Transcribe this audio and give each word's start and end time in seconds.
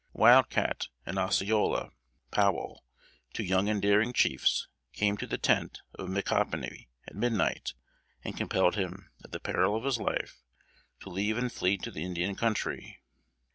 Wild 0.13 0.49
Cat 0.49 0.87
and 1.05 1.19
Osceola 1.19 1.91
(Powell), 2.31 2.83
two 3.35 3.43
young 3.43 3.69
and 3.69 3.79
daring 3.79 4.13
chiefs, 4.13 4.67
came 4.93 5.15
to 5.17 5.27
the 5.27 5.37
tent 5.37 5.83
of 5.93 6.09
Micanopy, 6.09 6.89
at 7.07 7.15
midnight, 7.15 7.75
and 8.23 8.35
compelled 8.35 8.73
him, 8.75 9.11
at 9.23 9.31
the 9.31 9.39
peril 9.39 9.75
of 9.75 9.83
his 9.83 9.99
life, 9.99 10.41
to 11.01 11.09
leave 11.11 11.37
and 11.37 11.51
flee 11.53 11.77
to 11.77 11.91
the 11.91 12.03
Indian 12.03 12.35
country. 12.35 13.03